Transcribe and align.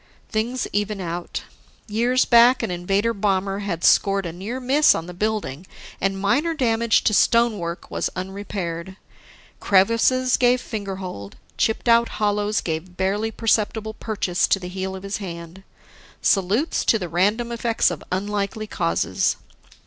Things 0.29 0.67
even 0.73 0.99
out. 0.99 1.43
Years 1.87 2.25
back, 2.25 2.63
an 2.63 2.71
Invader 2.71 3.13
bomber 3.13 3.59
had 3.59 3.83
scored 3.83 4.25
a 4.25 4.33
near 4.33 4.59
miss 4.59 4.95
on 4.95 5.05
the 5.05 5.13
building, 5.13 5.67
and 6.01 6.19
minor 6.19 6.55
damage 6.55 7.03
to 7.03 7.13
stonework 7.13 7.91
was 7.91 8.09
unrepaired. 8.15 8.97
Crevices 9.59 10.37
gave 10.37 10.59
fingerhold, 10.59 11.35
chipped 11.55 11.87
out 11.87 12.09
hollows 12.17 12.61
gave 12.61 12.97
barely 12.97 13.29
perceptible 13.29 13.93
purchase 13.93 14.47
to 14.47 14.57
the 14.59 14.69
heel 14.69 14.95
of 14.95 15.03
his 15.03 15.17
hand. 15.17 15.61
Salutes 16.19 16.83
to 16.85 16.97
the 16.97 17.07
random 17.07 17.51
effects 17.51 17.91
of 17.91 18.03
unlikely 18.11 18.65
causes! 18.65 19.35